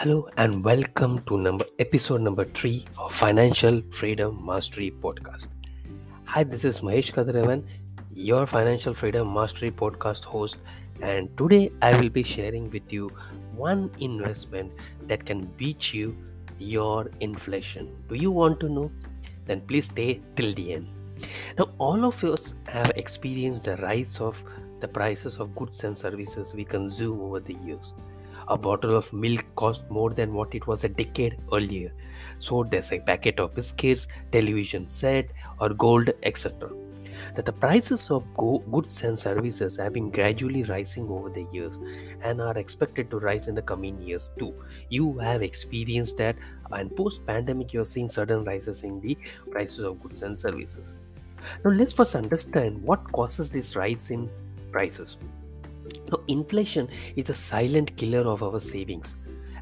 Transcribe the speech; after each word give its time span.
Hello 0.00 0.30
and 0.38 0.64
welcome 0.64 1.18
to 1.24 1.36
number 1.36 1.66
episode 1.78 2.22
number 2.22 2.46
three 2.46 2.86
of 2.96 3.12
Financial 3.12 3.82
Freedom 3.90 4.42
Mastery 4.46 4.90
Podcast. 4.90 5.48
Hi, 6.24 6.42
this 6.42 6.64
is 6.64 6.80
Mahesh 6.80 7.12
Kadrevan, 7.12 7.66
your 8.14 8.46
Financial 8.46 8.94
Freedom 8.94 9.30
Mastery 9.30 9.70
Podcast 9.70 10.24
host, 10.24 10.56
and 11.02 11.36
today 11.36 11.68
I 11.82 12.00
will 12.00 12.08
be 12.08 12.22
sharing 12.22 12.70
with 12.70 12.90
you 12.90 13.10
one 13.54 13.90
investment 14.00 14.72
that 15.06 15.26
can 15.26 15.48
beat 15.58 15.92
you 15.92 16.16
your 16.58 17.10
inflation. 17.20 17.94
Do 18.08 18.14
you 18.14 18.30
want 18.30 18.58
to 18.60 18.70
know? 18.70 18.90
Then 19.44 19.60
please 19.60 19.84
stay 19.84 20.22
till 20.34 20.54
the 20.54 20.72
end. 20.76 20.88
Now, 21.58 21.68
all 21.76 22.06
of 22.06 22.24
us 22.24 22.54
have 22.68 22.90
experienced 22.96 23.64
the 23.64 23.76
rise 23.76 24.18
of 24.18 24.42
the 24.80 24.88
prices 24.88 25.36
of 25.36 25.54
goods 25.54 25.84
and 25.84 25.98
services 25.98 26.54
we 26.54 26.64
consume 26.64 27.20
over 27.20 27.38
the 27.38 27.58
years 27.66 27.92
a 28.50 28.58
bottle 28.58 28.96
of 28.96 29.12
milk 29.12 29.44
cost 29.54 29.90
more 29.90 30.10
than 30.10 30.34
what 30.34 30.54
it 30.54 30.66
was 30.66 30.84
a 30.84 30.88
decade 30.88 31.38
earlier. 31.52 31.92
So 32.40 32.64
does 32.64 32.92
a 32.92 33.00
packet 33.00 33.40
of 33.40 33.54
biscuits, 33.54 34.08
television 34.32 34.88
set, 34.88 35.30
or 35.60 35.70
gold, 35.70 36.10
etc. 36.24 36.70
That 37.34 37.44
the 37.44 37.52
prices 37.52 38.10
of 38.10 38.32
go- 38.34 38.64
goods 38.70 39.02
and 39.04 39.18
services 39.18 39.76
have 39.76 39.92
been 39.92 40.10
gradually 40.10 40.62
rising 40.64 41.08
over 41.08 41.28
the 41.28 41.46
years 41.52 41.78
and 42.22 42.40
are 42.40 42.56
expected 42.58 43.10
to 43.10 43.18
rise 43.18 43.46
in 43.46 43.54
the 43.54 43.62
coming 43.62 44.00
years 44.02 44.30
too. 44.38 44.54
You 44.88 45.18
have 45.18 45.42
experienced 45.42 46.16
that, 46.16 46.36
and 46.72 46.94
post 46.96 47.24
pandemic, 47.26 47.72
you're 47.72 47.84
seeing 47.84 48.08
sudden 48.08 48.44
rises 48.44 48.82
in 48.82 49.00
the 49.00 49.16
prices 49.50 49.80
of 49.80 50.00
goods 50.02 50.22
and 50.22 50.38
services. 50.38 50.92
Now, 51.64 51.70
let's 51.70 51.92
first 51.92 52.14
understand 52.14 52.82
what 52.82 53.12
causes 53.12 53.52
this 53.52 53.76
rise 53.76 54.10
in 54.10 54.30
prices. 54.72 55.16
Now, 56.10 56.20
inflation 56.28 56.88
is 57.16 57.30
a 57.30 57.34
silent 57.34 57.96
killer 57.96 58.28
of 58.28 58.42
our 58.42 58.60
savings 58.60 59.16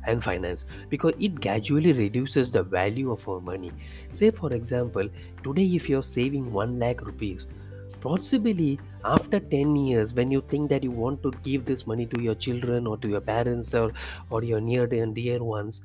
and 0.06 0.22
finance 0.22 0.64
because 0.88 1.14
it 1.18 1.40
gradually 1.40 1.92
reduces 1.92 2.50
the 2.50 2.62
value 2.62 3.10
of 3.10 3.28
our 3.28 3.40
money. 3.40 3.72
Say, 4.12 4.30
for 4.30 4.52
example, 4.52 5.08
today 5.42 5.66
if 5.66 5.88
you're 5.88 6.02
saving 6.02 6.52
1 6.52 6.78
lakh 6.78 7.02
rupees, 7.02 7.46
possibly 8.00 8.80
after 9.04 9.40
10 9.40 9.76
years, 9.76 10.14
when 10.14 10.30
you 10.30 10.40
think 10.40 10.70
that 10.70 10.84
you 10.84 10.90
want 10.90 11.22
to 11.22 11.32
give 11.42 11.64
this 11.64 11.86
money 11.86 12.06
to 12.06 12.22
your 12.22 12.34
children 12.34 12.86
or 12.86 12.96
to 12.98 13.08
your 13.08 13.20
parents 13.20 13.74
or, 13.74 13.92
or 14.30 14.42
your 14.42 14.60
near 14.60 14.84
and 14.84 15.14
dear 15.14 15.42
ones, 15.42 15.82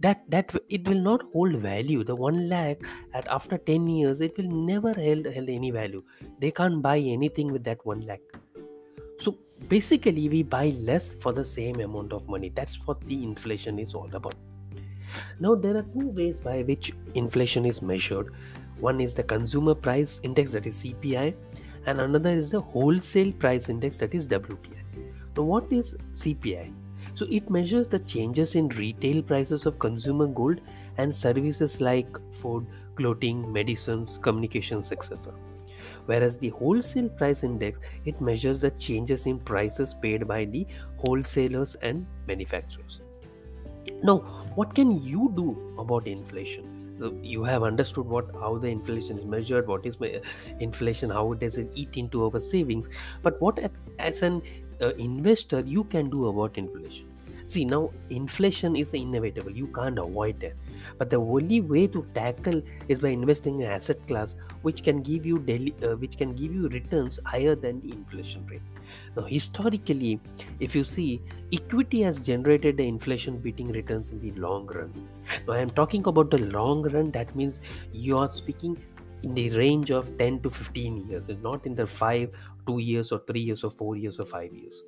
that 0.00 0.22
that 0.30 0.54
it 0.68 0.86
will 0.86 1.00
not 1.02 1.22
hold 1.32 1.56
value. 1.56 2.04
The 2.04 2.14
1 2.14 2.48
lakh 2.48 2.82
at 3.14 3.26
after 3.28 3.58
10 3.58 3.88
years 3.88 4.20
it 4.20 4.36
will 4.38 4.50
never 4.66 4.92
held, 4.92 5.26
held 5.26 5.48
any 5.48 5.70
value. 5.70 6.04
They 6.38 6.50
can't 6.50 6.82
buy 6.82 6.98
anything 6.98 7.50
with 7.52 7.64
that 7.64 7.84
1 7.84 8.02
lakh 8.02 8.20
so 9.18 9.36
basically, 9.68 10.28
we 10.28 10.42
buy 10.44 10.68
less 10.80 11.12
for 11.12 11.32
the 11.32 11.44
same 11.44 11.80
amount 11.80 12.12
of 12.12 12.28
money. 12.28 12.50
That's 12.54 12.86
what 12.86 13.00
the 13.06 13.22
inflation 13.24 13.78
is 13.78 13.94
all 13.94 14.08
about. 14.12 14.36
Now, 15.40 15.54
there 15.54 15.76
are 15.76 15.82
two 15.82 16.10
ways 16.10 16.38
by 16.40 16.62
which 16.62 16.92
inflation 17.14 17.64
is 17.64 17.82
measured. 17.82 18.32
One 18.78 19.00
is 19.00 19.14
the 19.14 19.24
consumer 19.24 19.74
price 19.74 20.20
index, 20.22 20.52
that 20.52 20.66
is 20.66 20.84
CPI, 20.84 21.34
and 21.86 22.00
another 22.00 22.30
is 22.30 22.50
the 22.50 22.60
wholesale 22.60 23.32
price 23.32 23.68
index, 23.68 23.98
that 23.98 24.14
is 24.14 24.28
WPI. 24.28 24.84
Now, 25.36 25.42
what 25.42 25.72
is 25.72 25.96
CPI? 26.12 26.72
So, 27.14 27.26
it 27.28 27.50
measures 27.50 27.88
the 27.88 27.98
changes 27.98 28.54
in 28.54 28.68
retail 28.68 29.22
prices 29.22 29.66
of 29.66 29.80
consumer 29.80 30.28
good 30.28 30.60
and 30.96 31.12
services 31.12 31.80
like 31.80 32.06
food, 32.32 32.66
clothing, 32.94 33.52
medicines, 33.52 34.18
communications, 34.18 34.92
etc 34.92 35.34
whereas 36.06 36.36
the 36.38 36.50
wholesale 36.50 37.08
price 37.08 37.44
index 37.44 37.80
it 38.04 38.20
measures 38.20 38.60
the 38.60 38.70
changes 38.72 39.26
in 39.26 39.38
prices 39.40 39.94
paid 39.94 40.26
by 40.26 40.44
the 40.44 40.66
wholesalers 40.96 41.74
and 41.76 42.06
manufacturers. 42.26 43.00
Now 44.02 44.18
what 44.54 44.74
can 44.74 45.02
you 45.02 45.32
do 45.36 45.74
about 45.78 46.06
inflation? 46.06 46.74
You 47.22 47.44
have 47.44 47.62
understood 47.62 48.06
what 48.06 48.34
how 48.34 48.58
the 48.58 48.68
inflation 48.68 49.18
is 49.18 49.24
measured 49.24 49.68
what 49.68 49.86
is 49.86 49.98
inflation 50.58 51.10
how 51.10 51.34
does 51.34 51.58
it 51.58 51.70
eat 51.74 51.96
into 51.96 52.24
our 52.24 52.40
savings. 52.40 52.88
But 53.22 53.40
what 53.40 53.58
as 53.98 54.22
an 54.22 54.42
uh, 54.80 54.94
investor 54.94 55.60
you 55.60 55.84
can 55.84 56.10
do 56.10 56.26
about 56.28 56.58
inflation 56.58 57.06
see 57.48 57.64
now 57.64 57.90
inflation 58.10 58.76
is 58.76 58.92
inevitable. 58.94 59.50
You 59.50 59.68
can't 59.68 59.98
avoid 59.98 60.42
it. 60.42 60.56
but 60.98 61.10
the 61.10 61.16
only 61.16 61.60
way 61.60 61.86
to 61.86 62.04
tackle 62.14 62.62
is 62.88 63.00
by 63.00 63.08
investing 63.08 63.60
in 63.60 63.66
asset 63.66 64.04
class 64.06 64.36
which 64.62 64.82
can 64.82 65.02
give 65.02 65.26
you 65.26 65.38
daily 65.38 65.74
uh, 65.82 65.96
which 65.96 66.16
can 66.16 66.34
give 66.34 66.54
you 66.54 66.68
returns 66.68 67.18
higher 67.24 67.54
than 67.54 67.80
the 67.80 67.92
inflation 67.92 68.46
rate. 68.46 68.62
Now 69.16 69.22
historically 69.22 70.20
if 70.60 70.74
you 70.74 70.84
see 70.84 71.22
equity 71.52 72.02
has 72.02 72.26
generated 72.26 72.76
the 72.76 72.86
inflation 72.86 73.38
beating 73.38 73.68
returns 73.68 74.10
in 74.10 74.20
the 74.20 74.32
long 74.32 74.66
run. 74.66 75.08
Now 75.46 75.54
i 75.54 75.58
am 75.58 75.70
talking 75.70 76.06
about 76.06 76.30
the 76.30 76.38
long 76.58 76.82
run. 76.82 77.10
That 77.10 77.34
means 77.34 77.60
you 77.92 78.18
are 78.18 78.30
speaking 78.30 78.78
in 79.22 79.34
the 79.34 79.50
range 79.50 79.90
of 79.90 80.16
10 80.18 80.40
to 80.42 80.50
15 80.50 81.08
years 81.08 81.28
not 81.42 81.66
in 81.66 81.74
the 81.74 81.86
5 81.86 82.30
2 82.66 82.78
years 82.78 83.10
or 83.10 83.18
3 83.26 83.40
years 83.40 83.64
or 83.64 83.70
4 83.70 83.96
years 83.96 84.20
or 84.20 84.26
5 84.26 84.52
years. 84.52 84.84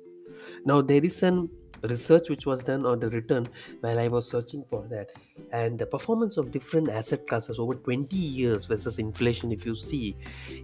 Now 0.65 0.81
there 0.81 1.03
is 1.03 1.23
an 1.23 1.49
research 1.83 2.29
which 2.29 2.45
was 2.45 2.63
done 2.63 2.85
on 2.85 2.99
the 2.99 3.09
return 3.09 3.49
while 3.81 3.99
I 3.99 4.07
was 4.07 4.29
searching 4.29 4.63
for 4.63 4.83
that. 4.89 5.09
And 5.51 5.79
the 5.79 5.85
performance 5.85 6.37
of 6.37 6.51
different 6.51 6.89
asset 6.89 7.27
classes 7.27 7.59
over 7.59 7.75
20 7.75 8.15
years 8.15 8.65
versus 8.65 8.99
inflation, 8.99 9.51
if 9.51 9.65
you 9.65 9.75
see, 9.75 10.15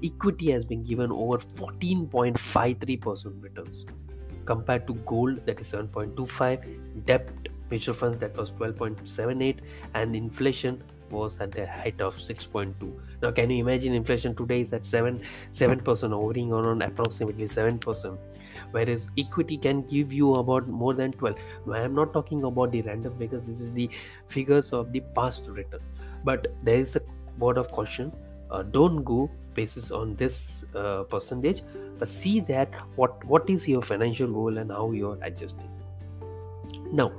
equity 0.04 0.52
has 0.52 0.66
been 0.66 0.84
given 0.84 1.12
over 1.12 1.38
14.53% 1.38 3.44
returns 3.44 3.86
compared 4.46 4.88
to 4.88 4.94
gold 5.06 5.46
that 5.46 5.60
is 5.60 5.74
7.25, 5.74 7.06
debt 7.06 7.30
mutual 7.70 7.94
funds 7.94 8.18
that 8.20 8.38
was 8.38 8.54
12.78, 8.54 9.58
and 9.94 10.16
inflation 10.16 10.82
was 11.12 11.40
at 11.40 11.52
the 11.52 11.66
height 11.66 12.02
of 12.02 12.16
6.2 12.16 12.94
now 13.22 13.32
can 13.32 13.50
you 13.50 13.60
imagine 13.60 13.94
inflation 13.94 14.36
today 14.36 14.62
is 14.62 14.74
at 14.74 14.86
7 14.86 15.22
7% 15.52 16.10
hovering 16.10 16.54
on 16.54 16.82
approximately 16.82 17.46
7% 17.46 18.18
whereas 18.72 19.12
equity 19.18 19.58
can 19.58 19.82
give 19.84 20.14
you 20.14 20.36
about 20.36 20.68
more 20.68 20.94
than 20.94 21.12
12 21.14 21.38
now 21.66 21.74
i 21.74 21.82
am 21.82 21.94
not 21.96 22.14
talking 22.14 22.44
about 22.44 22.72
the 22.72 22.82
random 22.84 23.18
figures 23.18 23.48
this 23.48 23.62
is 23.62 23.74
the 23.74 23.90
figures 24.28 24.74
of 24.74 24.92
the 24.92 25.02
past 25.16 25.48
return 25.48 25.82
but 26.24 26.48
there 26.64 26.80
is 26.80 26.96
a 26.96 27.02
word 27.38 27.58
of 27.58 27.72
caution 27.72 28.12
uh, 28.52 28.64
don't 28.64 29.04
go 29.04 29.30
basis 29.54 29.92
on 29.92 30.14
this 30.16 30.66
uh, 30.76 31.04
percentage 31.04 31.62
but 32.00 32.08
see 32.08 32.40
that 32.40 32.74
what 32.96 33.24
what 33.26 33.50
is 33.50 33.68
your 33.68 33.82
financial 33.82 34.32
goal 34.32 34.58
and 34.58 34.72
how 34.72 34.92
you 34.92 35.12
are 35.12 35.18
adjusting. 35.22 35.70
Now 36.92 37.12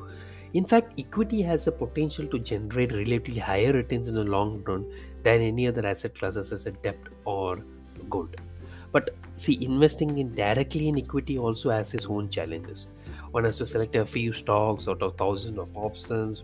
in 0.55 0.65
fact, 0.65 0.99
equity 0.99 1.43
has 1.43 1.65
the 1.67 1.73
potential 1.73 2.27
to 2.27 2.39
generate 2.39 2.93
relatively 2.93 3.41
higher 3.41 3.73
returns 3.73 4.09
in 4.09 4.15
the 4.15 4.25
long 4.25 4.63
run 4.65 4.91
than 5.23 5.43
any 5.43 5.67
other 5.67 5.87
asset 5.87 6.15
classes 6.15 6.53
as 6.53 6.67
a 6.67 6.71
debt 6.71 6.99
or 7.25 7.63
gold. 8.09 8.37
But 8.91 9.11
see, 9.37 9.63
investing 9.63 10.17
in 10.17 10.35
directly 10.35 10.89
in 10.89 10.99
equity 10.99 11.39
also 11.39 11.71
has 11.71 11.93
its 11.93 12.07
own 12.07 12.31
challenges. 12.31 12.89
One 13.31 13.45
has 13.45 13.59
to 13.59 13.67
select 13.67 13.95
a 13.97 14.07
few 14.07 14.33
stocks 14.33 14.89
out 14.89 15.03
of 15.03 15.17
thousands 15.19 15.59
of 15.59 15.77
options. 15.77 16.43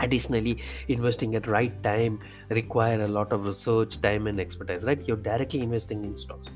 Additionally, 0.00 0.62
investing 0.88 1.34
at 1.34 1.44
the 1.44 1.50
right 1.50 1.82
time 1.82 2.20
require 2.50 3.02
a 3.02 3.08
lot 3.08 3.32
of 3.32 3.46
research, 3.46 4.00
time, 4.02 4.26
and 4.26 4.38
expertise. 4.38 4.84
Right, 4.84 5.00
you're 5.08 5.16
directly 5.16 5.62
investing 5.62 6.04
in 6.04 6.16
stocks. 6.16 6.48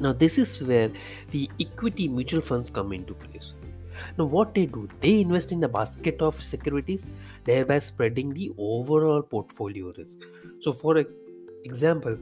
Now, 0.00 0.12
this 0.12 0.36
is 0.36 0.60
where 0.62 0.90
the 1.30 1.48
equity 1.60 2.08
mutual 2.08 2.40
funds 2.42 2.68
come 2.68 2.92
into 2.92 3.14
place 3.14 3.54
now, 4.18 4.24
what 4.24 4.54
they 4.54 4.66
do, 4.66 4.88
they 5.00 5.20
invest 5.20 5.52
in 5.52 5.64
a 5.64 5.68
basket 5.68 6.20
of 6.20 6.34
securities, 6.34 7.06
thereby 7.44 7.78
spreading 7.78 8.34
the 8.34 8.50
overall 8.58 9.22
portfolio 9.22 9.92
risk. 9.96 10.20
So, 10.60 10.72
for 10.72 11.04
example, 11.64 12.18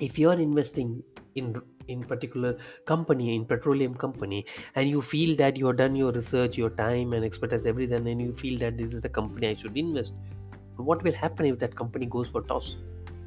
if 0.00 0.18
you 0.18 0.30
are 0.30 0.38
investing 0.38 1.02
in 1.34 1.60
in 1.88 2.02
particular 2.02 2.56
company 2.86 3.34
in 3.34 3.44
petroleum 3.44 3.94
company 3.94 4.46
and 4.74 4.88
you 4.88 5.02
feel 5.02 5.36
that 5.36 5.56
you 5.56 5.66
have 5.66 5.76
done 5.76 5.94
your 5.94 6.12
research 6.12 6.56
your 6.56 6.70
time 6.70 7.12
and 7.12 7.24
expertise 7.24 7.66
everything 7.66 8.06
and 8.08 8.22
you 8.22 8.32
feel 8.32 8.58
that 8.58 8.78
this 8.78 8.94
is 8.94 9.02
the 9.02 9.08
company 9.08 9.48
i 9.48 9.54
should 9.54 9.76
invest 9.76 10.14
what 10.76 11.02
will 11.02 11.12
happen 11.12 11.44
if 11.44 11.58
that 11.58 11.74
company 11.76 12.06
goes 12.06 12.28
for 12.28 12.40
toss 12.42 12.76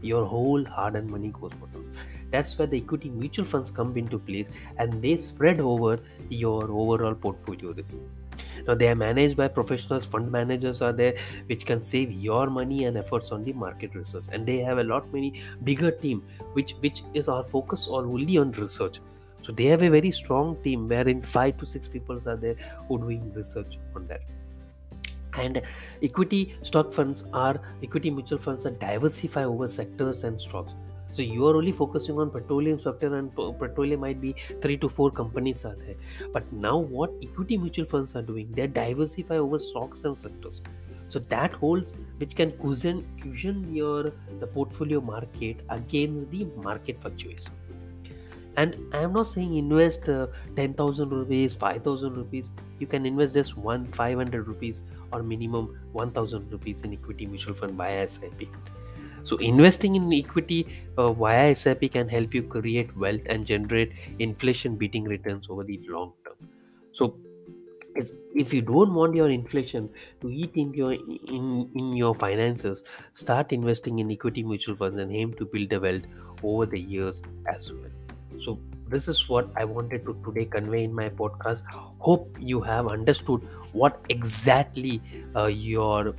your 0.02 0.26
whole 0.26 0.66
hard-earned 0.66 1.10
money 1.10 1.30
goes 1.40 1.54
for 1.54 1.68
toss 1.68 1.86
that's 2.32 2.58
where 2.58 2.68
the 2.68 2.78
equity 2.78 3.10
mutual 3.10 3.46
funds 3.46 3.72
come 3.72 3.96
into 3.98 4.20
place 4.20 4.50
and 4.78 5.02
they 5.02 5.18
spread 5.18 5.60
over 5.60 6.00
your 6.30 6.64
overall 6.64 7.16
portfolio 7.16 7.72
risk. 7.72 7.98
Now 8.68 8.76
they 8.76 8.90
are 8.90 8.96
managed 8.96 9.38
by 9.38 9.48
professionals 9.48 10.06
fund 10.06 10.32
managers 10.32 10.82
are 10.82 10.94
there 10.94 11.16
which 11.48 11.66
can 11.66 11.82
save 11.82 12.12
your 12.12 12.48
money 12.50 12.86
and 12.86 12.98
efforts 12.98 13.32
on 13.32 13.44
the 13.44 13.54
market 13.54 13.96
research. 13.96 14.26
And 14.32 14.46
they 14.46 14.60
have 14.60 14.78
a 14.78 14.84
lot 14.84 15.12
many 15.14 15.42
bigger 15.64 15.92
team 15.92 16.24
which 16.54 16.74
which 16.80 17.04
is 17.14 17.28
our 17.28 17.44
focus 17.44 17.88
all 17.88 18.00
only 18.00 18.38
on 18.38 18.52
research. 18.54 19.00
So 19.42 19.54
they 19.54 19.66
have 19.66 19.84
a 19.84 19.90
very 19.90 20.12
strong 20.12 20.62
team 20.64 20.88
wherein 20.88 21.22
five 21.22 21.58
to 21.58 21.66
six 21.66 21.88
people 21.88 22.20
are 22.28 22.36
there 22.36 22.56
who 22.88 23.00
doing 23.00 23.32
research 23.34 23.80
on 23.96 24.08
that. 24.08 24.22
And 25.38 25.62
equity 26.02 26.58
stock 26.64 26.92
funds 26.92 27.24
are 27.32 27.60
equity 27.82 28.10
mutual 28.10 28.40
funds 28.40 28.66
are 28.66 28.72
diversify 28.72 29.44
over 29.44 29.68
sectors 29.68 30.24
and 30.24 30.42
stocks 30.42 30.74
so 31.18 31.24
you 31.24 31.48
are 31.48 31.56
only 31.60 31.72
focusing 31.72 32.20
on 32.20 32.30
petroleum 32.30 32.80
sector 32.80 33.16
and 33.18 33.36
petroleum 33.36 34.02
might 34.02 34.22
be 34.22 34.34
three 34.62 34.78
to 34.78 34.88
four 34.88 35.10
companies 35.10 35.66
are 35.66 35.76
there. 35.76 35.96
But 36.32 36.52
now 36.54 36.78
what 36.78 37.12
equity 37.24 37.58
mutual 37.58 37.86
funds 37.86 38.16
are 38.16 38.22
doing 38.22 38.52
they 38.52 38.68
diversify 38.68 39.38
over 39.38 39.58
stocks 39.58 40.04
and 40.04 40.18
sectors. 40.18 40.62
So 41.08 41.20
that 41.20 41.54
holds 41.54 41.96
which 42.18 42.36
can 42.36 42.52
cushion, 42.52 43.06
cushion 43.22 43.74
your 43.74 44.14
the 44.40 44.46
portfolio 44.46 45.02
market 45.02 45.62
against 45.70 46.30
the 46.30 46.46
market 46.68 47.02
fluctuation. 47.02 47.54
And 48.58 48.76
i 48.92 49.02
am 49.08 49.14
not 49.14 49.28
saying 49.28 49.56
invest 49.56 50.10
uh, 50.10 50.28
10000 50.56 51.10
rupees 51.10 51.54
5000 51.54 52.16
rupees. 52.16 52.52
You 52.80 52.88
can 52.88 53.06
invest 53.06 53.34
just 53.34 53.58
one 53.58 53.88
500 53.88 54.48
rupees 54.48 54.84
or 55.12 55.24
minimum 55.24 55.80
1000 55.94 56.52
rupees 56.52 56.84
in 56.84 56.94
equity 56.94 57.26
mutual 57.26 57.56
fund 57.56 57.74
via 57.74 58.08
sip 58.08 58.34
so 59.24 59.38
investing 59.38 59.96
in 59.96 60.12
equity 60.14 60.68
uh, 60.98 61.12
via 61.12 61.56
sip 61.56 61.82
can 61.92 62.08
help 62.10 62.34
you 62.34 62.44
create 62.44 62.96
wealth 62.98 63.22
and 63.28 63.46
generate 63.46 63.94
inflation 64.20 64.76
beating 64.76 65.04
returns 65.04 65.50
over 65.50 65.64
the 65.64 65.80
long 65.88 66.14
term. 66.26 66.36
So 66.92 67.16
if, 67.96 68.12
if 68.36 68.54
you 68.54 68.62
don't 68.62 68.94
want 68.94 69.16
your 69.16 69.30
inflation 69.30 69.90
to 70.22 70.30
eat 70.30 70.52
in 70.56 70.74
your 70.74 70.94
in, 70.94 71.70
in 71.74 71.96
your 71.96 72.14
finances 72.16 72.84
start 73.14 73.52
investing 73.52 74.00
in 74.00 74.12
equity 74.12 74.44
mutual 74.44 74.76
funds 74.76 75.00
and 75.00 75.12
aim 75.12 75.34
to 75.34 75.46
build 75.46 75.74
a 75.74 75.80
wealth 75.80 76.04
over 76.44 76.66
the 76.66 76.80
years 76.80 77.22
as 77.48 77.74
well. 77.74 77.92
So 78.40 78.60
this 78.90 79.08
is 79.10 79.28
what 79.28 79.50
i 79.58 79.66
wanted 79.66 80.06
to 80.06 80.14
today 80.26 80.46
convey 80.46 80.84
in 80.84 80.94
my 80.94 81.10
podcast. 81.10 81.64
Hope 82.00 82.38
you 82.40 82.62
have 82.62 82.88
understood 82.88 83.42
what 83.74 84.00
exactly 84.10 85.02
uh, 85.36 85.48
your 85.48 86.16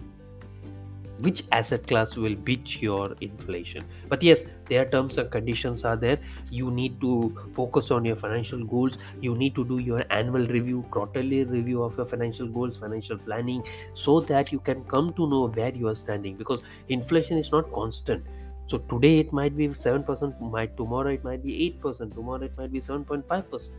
which 1.21 1.43
asset 1.53 1.87
class 1.87 2.17
will 2.17 2.35
beat 2.35 2.81
your 2.81 3.15
inflation 3.21 3.85
but 4.09 4.23
yes 4.23 4.47
their 4.69 4.85
terms 4.85 5.19
and 5.19 5.31
conditions 5.31 5.85
are 5.85 5.97
there 5.97 6.19
you 6.51 6.71
need 6.71 7.01
to 7.01 7.37
focus 7.53 7.91
on 7.91 8.05
your 8.05 8.17
financial 8.17 8.65
goals 8.65 8.99
you 9.21 9.35
need 9.35 9.55
to 9.55 9.65
do 9.65 9.79
your 9.79 10.05
annual 10.11 10.47
review 10.47 10.85
quarterly 10.91 11.45
review 11.45 11.83
of 11.83 11.97
your 11.97 12.07
financial 12.07 12.47
goals 12.47 12.77
financial 12.77 13.19
planning 13.19 13.63
so 13.95 14.21
that 14.21 14.53
you 14.53 14.61
can 14.61 14.85
come 14.85 15.13
to 15.15 15.29
know 15.29 15.47
where 15.49 15.75
you 15.75 15.89
are 15.89 15.95
standing 15.95 16.37
because 16.37 16.63
inflation 16.89 17.39
is 17.39 17.51
not 17.53 17.71
constant 17.73 18.25
so 18.69 18.77
today 18.77 19.19
it 19.19 19.33
might 19.33 19.57
be 19.57 19.69
7%, 19.69 20.41
might 20.43 20.77
tomorrow 20.77 21.09
it 21.09 21.25
might 21.25 21.43
be 21.43 21.75
8%, 21.83 22.15
tomorrow 22.15 22.43
it 22.43 22.53
might 22.59 22.71
be 22.71 22.81
7.5%. 22.81 23.71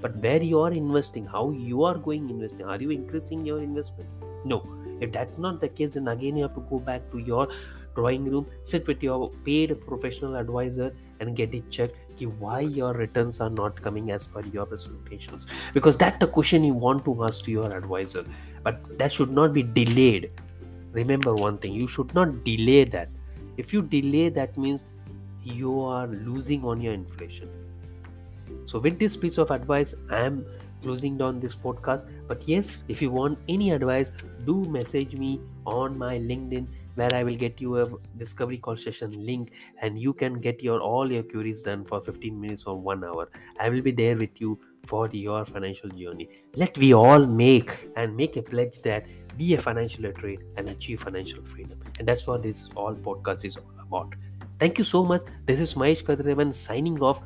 But 0.00 0.16
where 0.16 0.42
you 0.42 0.60
are 0.60 0.72
investing, 0.72 1.26
how 1.26 1.50
you 1.50 1.84
are 1.84 1.98
going 1.98 2.30
investing, 2.30 2.64
are 2.64 2.80
you 2.80 2.90
increasing 2.90 3.44
your 3.44 3.58
investment? 3.58 4.08
No. 4.46 4.79
If 5.00 5.12
that's 5.12 5.38
not 5.38 5.60
the 5.60 5.68
case, 5.68 5.90
then 5.90 6.08
again 6.08 6.36
you 6.36 6.42
have 6.42 6.54
to 6.54 6.60
go 6.70 6.78
back 6.78 7.10
to 7.12 7.18
your 7.18 7.48
drawing 7.94 8.30
room, 8.30 8.46
sit 8.62 8.86
with 8.86 9.02
your 9.02 9.30
paid 9.44 9.80
professional 9.86 10.36
advisor 10.36 10.94
and 11.18 11.34
get 11.34 11.54
it 11.54 11.70
checked 11.70 11.96
why 12.38 12.60
your 12.60 12.92
returns 12.92 13.40
are 13.40 13.48
not 13.48 13.80
coming 13.80 14.10
as 14.10 14.28
per 14.28 14.42
your 14.42 14.68
expectations. 14.70 15.46
Because 15.72 15.96
that's 15.96 16.18
the 16.18 16.26
question 16.26 16.62
you 16.62 16.74
want 16.74 17.02
to 17.06 17.24
ask 17.24 17.44
to 17.44 17.50
your 17.50 17.74
advisor. 17.74 18.26
But 18.62 18.98
that 18.98 19.10
should 19.10 19.30
not 19.30 19.54
be 19.54 19.62
delayed. 19.62 20.30
Remember 20.92 21.34
one 21.34 21.56
thing, 21.56 21.72
you 21.72 21.86
should 21.86 22.14
not 22.14 22.44
delay 22.44 22.84
that 22.84 23.08
if 23.56 23.72
you 23.72 23.82
delay 23.82 24.28
that 24.28 24.56
means 24.56 24.84
you 25.42 25.80
are 25.80 26.06
losing 26.06 26.64
on 26.64 26.80
your 26.80 26.92
inflation 26.92 27.48
so 28.66 28.78
with 28.78 28.98
this 28.98 29.16
piece 29.16 29.38
of 29.38 29.50
advice 29.50 29.94
i 30.10 30.20
am 30.20 30.44
closing 30.82 31.16
down 31.16 31.40
this 31.40 31.54
podcast 31.54 32.08
but 32.26 32.46
yes 32.48 32.84
if 32.88 33.02
you 33.02 33.10
want 33.10 33.38
any 33.48 33.70
advice 33.72 34.12
do 34.46 34.64
message 34.64 35.14
me 35.16 35.40
on 35.66 35.96
my 35.96 36.18
linkedin 36.18 36.66
where 36.94 37.14
i 37.14 37.22
will 37.22 37.36
get 37.36 37.60
you 37.60 37.76
a 37.82 37.88
discovery 38.16 38.58
call 38.58 38.76
session 38.76 39.14
link 39.26 39.52
and 39.82 39.98
you 39.98 40.12
can 40.12 40.40
get 40.40 40.62
your 40.62 40.80
all 40.80 41.12
your 41.12 41.22
queries 41.22 41.62
done 41.62 41.84
for 41.84 42.00
15 42.00 42.40
minutes 42.40 42.64
or 42.64 42.78
1 42.78 43.04
hour 43.04 43.28
i 43.60 43.68
will 43.68 43.82
be 43.82 43.92
there 43.92 44.16
with 44.16 44.40
you 44.40 44.58
for 44.86 45.08
your 45.12 45.44
financial 45.44 45.90
journey 45.90 46.28
let 46.56 46.76
we 46.78 46.94
all 46.94 47.26
make 47.26 47.90
and 47.96 48.16
make 48.16 48.36
a 48.36 48.42
pledge 48.42 48.80
that 48.82 49.04
be 49.40 49.54
a 49.54 49.60
financial 49.60 50.02
literate 50.02 50.40
and 50.56 50.68
achieve 50.68 51.00
financial 51.00 51.42
freedom. 51.44 51.78
And 51.98 52.06
that's 52.06 52.26
what 52.26 52.42
this 52.42 52.68
all 52.76 52.94
podcast 52.94 53.44
is 53.44 53.56
all 53.56 53.72
about. 53.86 54.14
Thank 54.58 54.76
you 54.78 54.84
so 54.84 55.02
much. 55.02 55.22
This 55.46 55.60
is 55.60 55.74
Mahesh 55.74 56.04
Kadrevan 56.04 56.52
signing 56.54 57.00
off 57.02 57.22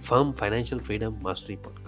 from 0.00 0.32
Financial 0.32 0.78
Freedom 0.78 1.18
Mastery 1.22 1.56
Podcast. 1.56 1.81